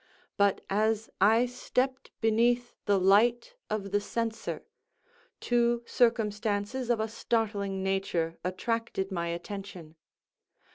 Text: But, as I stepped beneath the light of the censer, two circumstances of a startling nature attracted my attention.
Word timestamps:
But, 0.35 0.61
as 0.67 1.11
I 1.21 1.45
stepped 1.45 2.09
beneath 2.21 2.73
the 2.85 2.99
light 2.99 3.53
of 3.69 3.91
the 3.91 4.01
censer, 4.01 4.65
two 5.39 5.83
circumstances 5.85 6.89
of 6.89 6.99
a 6.99 7.07
startling 7.07 7.83
nature 7.83 8.39
attracted 8.43 9.11
my 9.11 9.27
attention. 9.27 9.93